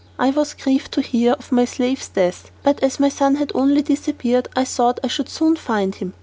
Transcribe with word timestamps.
I 0.17 0.31
was 0.31 0.55
grieved 0.55 0.93
to 0.93 1.01
hear 1.03 1.33
of 1.33 1.51
my 1.51 1.63
slave's 1.65 2.07
death, 2.07 2.49
but 2.63 2.81
as 2.81 2.99
my 2.99 3.07
son 3.09 3.35
had 3.35 3.51
only 3.53 3.83
disappeared, 3.83 4.49
I 4.55 4.65
thought 4.65 4.99
I 5.03 5.07
should 5.07 5.29
soon 5.29 5.55
find 5.57 5.93
him. 5.93 6.15